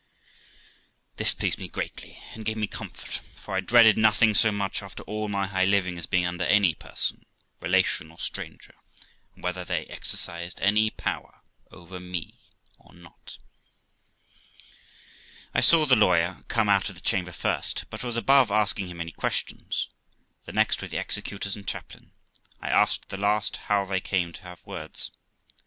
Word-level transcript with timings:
This 1.17 1.35
pleased 1.35 1.59
me 1.59 1.67
greatly, 1.67 2.19
and 2.33 2.43
gave 2.43 2.57
me 2.57 2.65
comfort, 2.65 3.19
for 3.35 3.53
I 3.53 3.59
dreaded 3.59 3.99
nothing 3.99 4.33
so 4.33 4.51
much, 4.51 4.81
after 4.81 5.03
all 5.03 5.27
my 5.27 5.45
high 5.45 5.65
living, 5.65 5.95
as 5.95 6.07
being 6.07 6.25
under 6.25 6.43
any 6.43 6.73
person, 6.73 7.27
relation 7.59 8.09
or 8.09 8.17
stranger, 8.17 8.73
and 9.35 9.43
whether 9.43 9.63
they 9.63 9.85
exercised 9.85 10.59
any 10.59 10.89
power 10.89 11.41
over 11.69 11.99
me 11.99 12.39
or 12.79 12.95
not. 12.95 13.37
THE 15.53 15.59
LIFE 15.59 15.61
OF 15.61 15.61
ROXANA 15.61 15.61
423 15.61 15.61
I 15.61 15.61
saw 15.61 15.85
the 15.85 15.95
lawyer 15.95 16.45
come 16.47 16.67
out 16.67 16.89
of 16.89 16.95
the 16.95 17.01
chamber 17.07 17.31
first, 17.31 17.85
but 17.91 18.03
was 18.03 18.17
above 18.17 18.49
asking 18.49 18.87
him 18.87 18.99
any 19.01 19.11
questions; 19.11 19.87
the 20.45 20.51
next 20.51 20.81
were 20.81 20.87
the 20.87 20.97
executors 20.97 21.55
and 21.55 21.67
chaplain. 21.67 22.13
I 22.59 22.69
asked 22.69 23.09
the 23.09 23.17
last 23.17 23.57
how 23.67 23.85
they 23.85 24.01
came 24.01 24.33
to 24.33 24.41
have 24.41 24.65
words. 24.65 25.11